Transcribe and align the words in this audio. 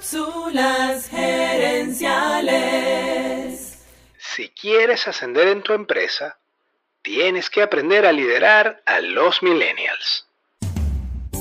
Cápsulas 0.00 1.08
gerenciales. 1.10 2.00
Si 4.16 4.48
quieres 4.48 5.06
ascender 5.06 5.48
en 5.48 5.62
tu 5.62 5.74
empresa, 5.74 6.38
tienes 7.02 7.50
que 7.50 7.60
aprender 7.60 8.06
a 8.06 8.12
liderar 8.12 8.80
a 8.86 9.02
los 9.02 9.42
millennials. 9.42 10.26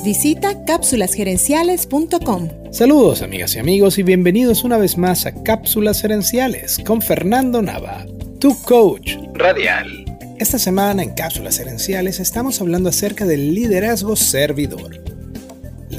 Visita 0.04 0.66
cápsulasgerenciales.com. 0.66 2.50
Saludos 2.74 3.22
amigas 3.22 3.56
y 3.56 3.60
amigos 3.60 3.98
y 3.98 4.04
bienvenidos 4.04 4.66
una 4.66 4.78
vez 4.78 4.98
más 4.98 5.26
a 5.26 5.42
Cápsulas 5.42 6.02
Gerenciales 6.02 6.82
con 6.86 7.02
Fernando 7.02 7.62
Nava, 7.62 8.06
tu 8.42 8.62
coach 8.64 9.16
Radial. 9.36 10.04
Esta 10.38 10.60
semana 10.60 11.02
en 11.02 11.16
Cápsulas 11.16 11.60
Gerenciales 11.60 12.20
estamos 12.20 12.60
hablando 12.60 12.90
acerca 12.90 13.26
del 13.26 13.56
liderazgo 13.56 14.18
servidor. 14.18 15.00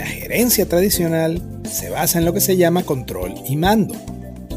La 0.00 0.06
gerencia 0.06 0.66
tradicional 0.66 1.42
se 1.70 1.90
basa 1.90 2.18
en 2.18 2.24
lo 2.24 2.32
que 2.32 2.40
se 2.40 2.56
llama 2.56 2.84
control 2.84 3.34
y 3.46 3.56
mando. 3.56 3.94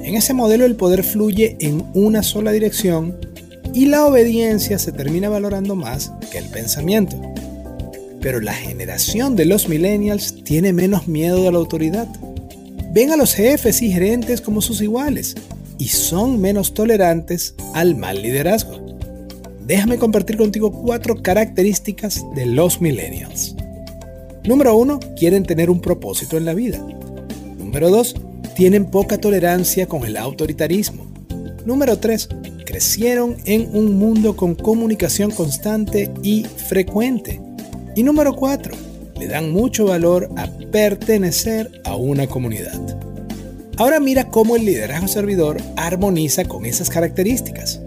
En 0.02 0.16
ese 0.16 0.34
modelo 0.34 0.64
el 0.64 0.78
poder 0.78 1.04
fluye 1.04 1.58
en 1.60 1.84
una 1.94 2.24
sola 2.24 2.54
dirección 2.54 3.18
y 3.74 3.88
la 3.88 4.06
obediencia 4.06 4.80
se 4.80 4.94
termina 4.94 5.28
valorando 5.28 5.76
más 5.76 6.14
que 6.32 6.38
el 6.38 6.46
pensamiento. 6.46 7.22
Pero 8.22 8.40
la 8.40 8.54
generación 8.54 9.36
de 9.36 9.44
los 9.44 9.68
millennials 9.68 10.46
tiene 10.46 10.72
menos 10.72 11.10
miedo 11.10 11.46
a 11.46 11.52
la 11.52 11.58
autoridad. 11.58 12.08
Ven 12.94 13.12
a 13.12 13.18
los 13.18 13.34
jefes 13.34 13.82
y 13.82 13.92
gerentes 13.92 14.40
como 14.40 14.62
sus 14.62 14.82
iguales 14.82 15.36
y 15.78 15.90
son 15.90 16.40
menos 16.40 16.74
tolerantes 16.74 17.54
al 17.74 17.98
mal 17.98 18.22
liderazgo. 18.22 18.80
Déjame 19.68 19.98
compartir 19.98 20.38
contigo 20.38 20.72
cuatro 20.72 21.22
características 21.22 22.24
de 22.34 22.46
los 22.46 22.80
millennials. 22.80 23.58
Número 24.46 24.76
1. 24.76 25.00
Quieren 25.16 25.44
tener 25.44 25.70
un 25.70 25.80
propósito 25.80 26.36
en 26.36 26.44
la 26.44 26.54
vida. 26.54 26.86
Número 27.58 27.90
2. 27.90 28.16
Tienen 28.56 28.86
poca 28.86 29.18
tolerancia 29.18 29.88
con 29.88 30.04
el 30.04 30.18
autoritarismo. 30.18 31.06
Número 31.66 31.98
3. 31.98 32.28
Crecieron 32.66 33.38
en 33.46 33.70
un 33.74 33.98
mundo 33.98 34.36
con 34.36 34.56
comunicación 34.56 35.32
constante 35.32 36.12
y 36.24 36.44
frecuente. 36.44 37.40
Y 37.96 38.04
número 38.04 38.36
4. 38.36 38.74
Le 39.18 39.28
dan 39.28 39.52
mucho 39.52 39.86
valor 39.86 40.30
a 40.36 40.48
pertenecer 40.72 41.82
a 41.86 41.96
una 41.96 42.28
comunidad. 42.28 42.82
Ahora 43.78 44.02
mira 44.02 44.28
cómo 44.28 44.58
el 44.58 44.66
liderazgo 44.66 45.08
servidor 45.08 45.62
armoniza 45.78 46.44
con 46.44 46.66
esas 46.66 46.90
características. 46.90 47.83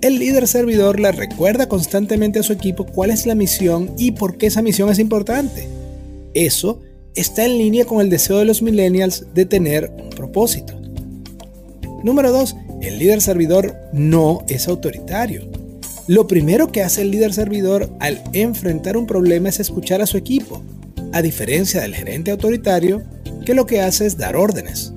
El 0.00 0.20
líder 0.20 0.46
servidor 0.46 1.00
le 1.00 1.10
recuerda 1.10 1.68
constantemente 1.68 2.38
a 2.38 2.44
su 2.44 2.52
equipo 2.52 2.86
cuál 2.86 3.10
es 3.10 3.26
la 3.26 3.34
misión 3.34 3.90
y 3.98 4.12
por 4.12 4.36
qué 4.38 4.46
esa 4.46 4.62
misión 4.62 4.90
es 4.90 5.00
importante. 5.00 5.66
Eso 6.34 6.80
está 7.16 7.44
en 7.44 7.58
línea 7.58 7.84
con 7.84 8.00
el 8.00 8.08
deseo 8.08 8.38
de 8.38 8.44
los 8.44 8.62
millennials 8.62 9.26
de 9.34 9.44
tener 9.44 9.90
un 9.98 10.10
propósito. 10.10 10.80
Número 12.04 12.30
2. 12.30 12.54
El 12.80 13.00
líder 13.00 13.20
servidor 13.20 13.74
no 13.92 14.44
es 14.48 14.68
autoritario. 14.68 15.42
Lo 16.06 16.28
primero 16.28 16.70
que 16.70 16.84
hace 16.84 17.02
el 17.02 17.10
líder 17.10 17.34
servidor 17.34 17.90
al 17.98 18.22
enfrentar 18.34 18.96
un 18.96 19.06
problema 19.06 19.48
es 19.48 19.58
escuchar 19.58 20.00
a 20.00 20.06
su 20.06 20.16
equipo, 20.16 20.62
a 21.12 21.22
diferencia 21.22 21.80
del 21.80 21.96
gerente 21.96 22.30
autoritario 22.30 23.02
que 23.44 23.54
lo 23.54 23.66
que 23.66 23.80
hace 23.80 24.06
es 24.06 24.16
dar 24.16 24.36
órdenes. 24.36 24.92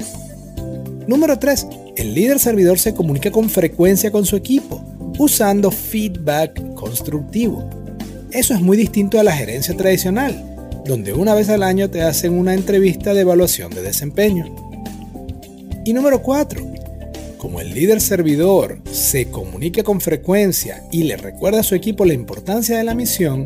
Número 1.08 1.40
3. 1.40 1.66
El 1.96 2.14
líder 2.14 2.38
servidor 2.38 2.78
se 2.78 2.94
comunica 2.94 3.32
con 3.32 3.50
frecuencia 3.50 4.12
con 4.12 4.26
su 4.26 4.36
equipo, 4.36 4.91
usando 5.18 5.72
feedback 5.72 6.74
constructivo. 6.76 7.70
Eso 8.32 8.54
es 8.54 8.62
muy 8.62 8.78
distinto 8.78 9.20
a 9.20 9.24
la 9.24 9.36
gerencia 9.36 9.76
tradicional, 9.76 10.44
donde 10.86 11.14
una 11.14 11.34
vez 11.34 11.50
al 11.50 11.64
año 11.64 11.90
te 11.90 12.02
hacen 12.02 12.34
una 12.34 12.54
entrevista 12.54 13.14
de 13.14 13.22
evaluación 13.22 13.72
de 13.72 13.82
desempeño. 13.82 14.46
Y 15.84 15.94
número 15.94 16.22
4. 16.22 16.66
Como 17.38 17.60
el 17.60 17.74
líder 17.74 18.02
servidor 18.02 18.80
se 18.92 19.26
comunica 19.26 19.84
con 19.84 20.00
frecuencia 20.00 20.84
y 20.92 21.04
le 21.04 21.18
recuerda 21.18 21.62
a 21.62 21.64
su 21.64 21.76
equipo 21.76 22.06
la 22.06 22.14
importancia 22.14 22.78
de 22.78 22.84
la 22.84 22.94
misión, 22.94 23.46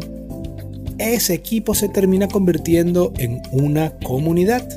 ese 0.98 1.34
equipo 1.34 1.76
se 1.76 1.90
termina 1.90 2.28
convirtiendo 2.28 3.14
en 3.18 3.42
una 3.52 3.92
comunidad. 4.00 4.68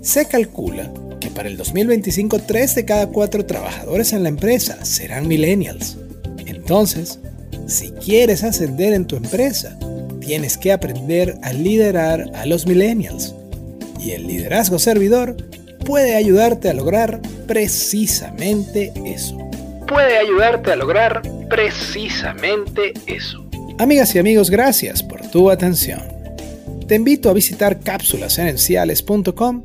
Se 0.00 0.26
calcula 0.26 0.90
para 1.34 1.48
el 1.48 1.56
2025 1.56 2.40
3 2.40 2.74
de 2.74 2.84
cada 2.84 3.06
4 3.08 3.46
trabajadores 3.46 4.12
en 4.12 4.22
la 4.22 4.28
empresa 4.28 4.84
serán 4.84 5.28
millennials. 5.28 5.96
Entonces, 6.46 7.18
si 7.66 7.90
quieres 7.90 8.44
ascender 8.44 8.92
en 8.92 9.06
tu 9.06 9.16
empresa, 9.16 9.78
tienes 10.20 10.56
que 10.56 10.72
aprender 10.72 11.36
a 11.42 11.52
liderar 11.52 12.30
a 12.34 12.46
los 12.46 12.66
millennials. 12.66 13.34
Y 14.00 14.12
el 14.12 14.26
liderazgo 14.26 14.78
servidor 14.78 15.36
puede 15.84 16.14
ayudarte 16.16 16.70
a 16.70 16.74
lograr 16.74 17.20
precisamente 17.46 18.92
eso. 19.04 19.36
Puede 19.86 20.16
ayudarte 20.16 20.72
a 20.72 20.76
lograr 20.76 21.22
precisamente 21.48 22.92
eso. 23.06 23.44
Amigas 23.78 24.14
y 24.14 24.18
amigos, 24.18 24.50
gracias 24.50 25.02
por 25.02 25.26
tu 25.28 25.50
atención. 25.50 26.00
Te 26.86 26.94
invito 26.94 27.30
a 27.30 27.32
visitar 27.32 27.80
cápsulasgerenciales.com 27.80 29.64